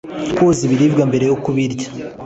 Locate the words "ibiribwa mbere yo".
0.67-1.35